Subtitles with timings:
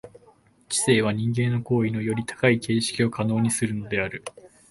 [0.67, 4.23] 知性は人間の行為のより高い形式を可能にするのである。